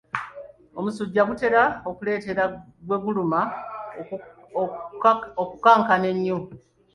[0.79, 2.43] Omusujja gutera okuleetera
[2.85, 3.39] gwe guluma
[5.41, 6.37] okukankana ennyo.